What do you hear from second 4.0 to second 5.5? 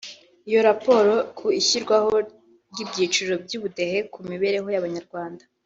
ku mibereho y’Abanyarwanda